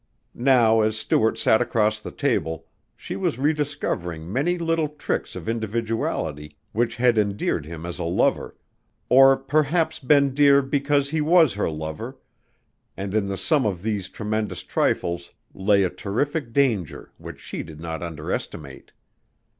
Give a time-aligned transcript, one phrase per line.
[0.33, 2.65] Now as Stuart sat across the table,
[2.95, 8.55] she was rediscovering many little tricks of individuality which had endeared him as a lover,
[9.09, 12.17] or perhaps been dear because he was her lover,
[12.97, 17.79] and in the sum of these tremendous trifles lay a terrific danger which she did
[17.79, 18.93] not underestimate.